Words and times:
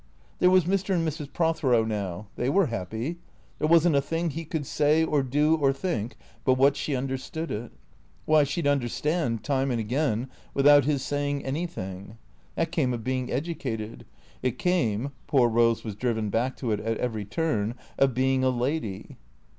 There 0.39 0.49
was 0.49 0.65
Mr. 0.65 0.95
and 0.95 1.07
Mrs. 1.07 1.31
Prothero 1.31 1.85
now. 1.85 2.25
They 2.35 2.49
were 2.49 2.65
happy. 2.73 3.19
There 3.59 3.67
was 3.67 3.87
n't 3.87 3.95
a 3.95 4.01
thing 4.01 4.31
he 4.31 4.45
could 4.45 4.65
say 4.65 5.03
or 5.05 5.21
do 5.21 5.53
or 5.55 5.71
think 5.71 6.17
but 6.43 6.55
what 6.55 6.75
she 6.75 6.95
understood 6.95 7.51
it. 7.51 7.71
Why, 8.25 8.43
she 8.43 8.63
'd 8.63 8.67
understand, 8.67 9.43
time 9.43 9.69
and 9.69 9.79
again, 9.79 10.27
without 10.55 10.85
his 10.85 11.03
saying 11.05 11.45
anything. 11.45 12.17
That 12.55 12.71
came 12.71 12.93
of 12.95 13.03
being 13.03 13.31
educated. 13.31 14.07
It 14.41 14.57
came 14.57 15.11
(poor 15.27 15.47
Eose 15.51 15.83
was 15.83 15.93
driven 15.93 16.31
back 16.31 16.57
to 16.57 16.71
it 16.71 16.79
at 16.79 16.97
every 16.97 17.23
turn) 17.23 17.75
of 17.99 18.15
being 18.15 18.43
a 18.43 18.49
lady. 18.49 19.17